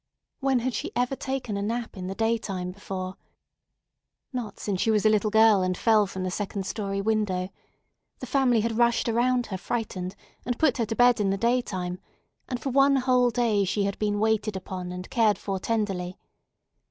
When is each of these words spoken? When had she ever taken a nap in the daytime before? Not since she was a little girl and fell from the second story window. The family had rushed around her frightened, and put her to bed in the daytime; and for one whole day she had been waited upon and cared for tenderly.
When 0.39 0.61
had 0.61 0.73
she 0.73 0.91
ever 0.95 1.15
taken 1.15 1.57
a 1.57 1.61
nap 1.61 1.95
in 1.95 2.07
the 2.07 2.15
daytime 2.15 2.71
before? 2.71 3.17
Not 4.33 4.59
since 4.59 4.81
she 4.81 4.89
was 4.89 5.05
a 5.05 5.11
little 5.11 5.29
girl 5.29 5.61
and 5.61 5.77
fell 5.77 6.07
from 6.07 6.23
the 6.23 6.31
second 6.31 6.65
story 6.65 6.99
window. 7.01 7.49
The 8.17 8.25
family 8.25 8.61
had 8.61 8.79
rushed 8.79 9.07
around 9.07 9.45
her 9.45 9.59
frightened, 9.59 10.15
and 10.43 10.57
put 10.57 10.77
her 10.77 10.87
to 10.87 10.95
bed 10.95 11.19
in 11.19 11.29
the 11.29 11.37
daytime; 11.37 11.99
and 12.49 12.59
for 12.59 12.71
one 12.71 12.95
whole 12.95 13.29
day 13.29 13.63
she 13.63 13.83
had 13.83 13.99
been 13.99 14.17
waited 14.19 14.55
upon 14.55 14.91
and 14.91 15.07
cared 15.11 15.37
for 15.37 15.59
tenderly. 15.59 16.17